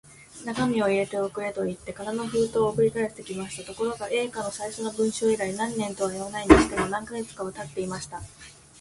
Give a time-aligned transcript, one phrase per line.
[0.45, 3.67] 中身を入れて送れ、といって空の封筒を送り返してきました。
[3.71, 8.19] ところが、Ａ 課の最初の文書以来、何年とはいわないにしても、何カ月かはたっていました。